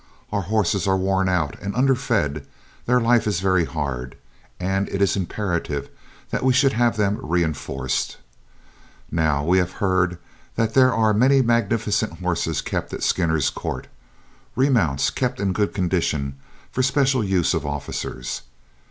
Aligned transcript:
Our 0.31 0.41
horses 0.41 0.87
are 0.87 0.97
worn 0.97 1.29
out 1.29 1.59
and 1.61 1.75
underfed, 1.75 2.47
their 2.87 2.99
life 2.99 3.27
is 3.27 3.39
very 3.39 3.65
hard, 3.65 4.17
and 4.59 4.89
it 4.89 4.99
is 4.99 5.15
imperative 5.15 5.91
that 6.31 6.41
we 6.43 6.53
should 6.53 6.73
have 6.73 6.97
them 6.97 7.19
reinforced. 7.21 8.17
Now, 9.11 9.45
we 9.45 9.59
have 9.59 9.73
heard 9.73 10.17
that 10.55 10.73
there 10.73 10.91
are 10.91 11.13
many 11.13 11.43
magnificent 11.43 12.13
horses 12.13 12.63
kept 12.63 12.91
at 12.95 13.03
Skinner's 13.03 13.51
Court, 13.51 13.85
remounts 14.55 15.11
kept 15.11 15.39
in 15.39 15.53
good 15.53 15.71
condition 15.71 16.33
for 16.71 16.79
the 16.81 16.87
special 16.87 17.23
use 17.23 17.53
of 17.53 17.63
officers. 17.63 18.41